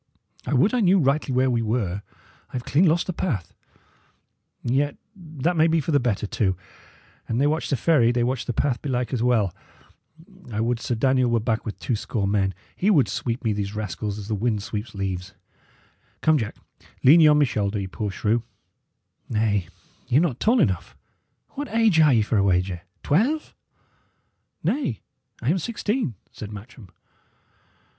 [0.47, 2.01] I would I knew rightly where we were.
[2.49, 3.53] I have clean lost the path;
[4.63, 6.57] yet that may be for the better, too.
[7.27, 9.53] An they watch the ferry, they watch the path, belike, as well.
[10.51, 13.75] I would Sir Daniel were back with two score men; he would sweep me these
[13.75, 15.35] rascals as the wind sweeps leaves.
[16.21, 16.55] Come, Jack,
[17.03, 18.41] lean ye on my shoulder, ye poor shrew.
[19.29, 19.67] Nay,
[20.07, 20.97] y' are not tall enough.
[21.49, 22.81] What age are ye, for a wager?
[23.03, 23.53] twelve?"
[24.63, 25.01] "Nay,
[25.43, 26.89] I am sixteen," said Matcham.